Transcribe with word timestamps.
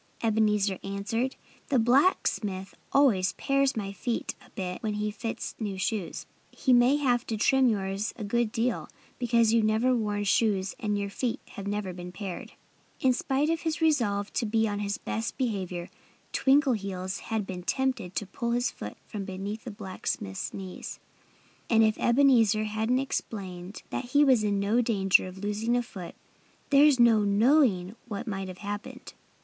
Ebenezer 0.23 0.79
answered. 0.83 1.35
"The 1.67 1.77
blacksmith 1.77 2.73
always 2.91 3.33
pares 3.33 3.77
my 3.77 3.93
feet 3.93 4.33
a 4.43 4.49
bit 4.49 4.81
when 4.81 4.95
he 4.95 5.11
fits 5.11 5.53
new 5.59 5.77
shoes. 5.77 6.25
He 6.49 6.73
may 6.73 6.95
have 6.95 7.23
to 7.27 7.37
trim 7.37 7.69
yours 7.69 8.11
a 8.17 8.23
good 8.23 8.51
deal, 8.51 8.89
because 9.19 9.53
you've 9.53 9.63
never 9.63 9.95
worn 9.95 10.23
shoes 10.23 10.73
and 10.79 10.97
your 10.97 11.11
feet 11.11 11.39
have 11.49 11.67
never 11.67 11.93
been 11.93 12.11
pared." 12.11 12.53
In 12.99 13.13
spite 13.13 13.51
of 13.51 13.61
his 13.61 13.79
resolve 13.79 14.33
to 14.33 14.47
be 14.47 14.67
on 14.67 14.79
his 14.79 14.97
best 14.97 15.37
behavior, 15.37 15.91
Twinkleheels 16.33 17.19
had 17.29 17.45
been 17.45 17.61
tempted 17.61 18.15
to 18.15 18.25
pull 18.25 18.53
his 18.53 18.71
foot 18.71 18.97
from 19.05 19.23
between 19.23 19.59
the 19.63 19.69
blacksmith's 19.69 20.51
knees. 20.51 20.99
And 21.69 21.83
if 21.83 21.99
Ebenezer 21.99 22.63
hadn't 22.63 22.97
explained 22.97 23.83
that 23.91 24.05
he 24.05 24.23
was 24.23 24.43
in 24.43 24.59
no 24.59 24.81
danger 24.81 25.27
of 25.27 25.37
losing 25.43 25.77
a 25.77 25.83
foot 25.83 26.15
there's 26.71 26.99
no 26.99 27.23
knowing 27.23 27.95
what 28.07 28.25
might 28.25 28.47
have 28.47 28.57
happened. 28.65 29.13